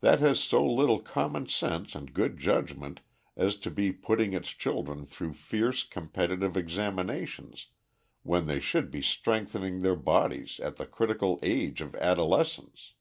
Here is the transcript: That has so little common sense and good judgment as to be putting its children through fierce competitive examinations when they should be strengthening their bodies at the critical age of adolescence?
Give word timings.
That 0.00 0.18
has 0.18 0.40
so 0.40 0.66
little 0.68 0.98
common 0.98 1.46
sense 1.46 1.94
and 1.94 2.12
good 2.12 2.38
judgment 2.38 2.98
as 3.36 3.56
to 3.58 3.70
be 3.70 3.92
putting 3.92 4.32
its 4.32 4.48
children 4.50 5.06
through 5.06 5.34
fierce 5.34 5.84
competitive 5.84 6.56
examinations 6.56 7.68
when 8.24 8.46
they 8.48 8.58
should 8.58 8.90
be 8.90 9.00
strengthening 9.00 9.82
their 9.82 9.94
bodies 9.94 10.58
at 10.58 10.76
the 10.76 10.86
critical 10.86 11.38
age 11.44 11.80
of 11.82 11.94
adolescence? 11.94 12.94